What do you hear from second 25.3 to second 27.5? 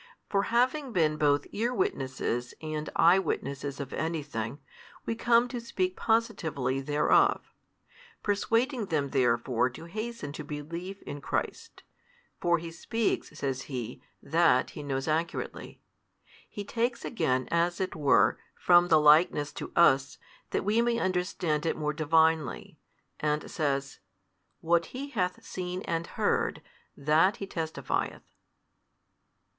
seen and heard, that He